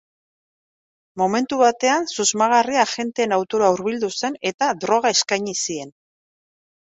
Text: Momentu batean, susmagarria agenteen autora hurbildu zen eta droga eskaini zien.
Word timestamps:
Momentu 1.21 1.57
batean, 1.59 2.07
susmagarria 2.15 2.79
agenteen 2.85 3.35
autora 3.37 3.69
hurbildu 3.75 4.09
zen 4.21 4.39
eta 4.53 4.71
droga 4.87 5.11
eskaini 5.19 5.53
zien. 5.67 5.93